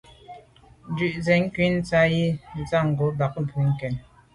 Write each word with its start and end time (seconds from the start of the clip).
Ntshu 0.91 1.05
i 1.09 1.11
nke 1.17 1.19
ntswe’ 1.43 1.65
tsha’ 1.87 2.01
yi 2.13 2.25
ntsan 2.61 2.85
ngo’ 2.91 3.05
bàn 3.17 3.35
bwe 3.47 3.63
ke 3.79 3.85
yen. 3.89 3.95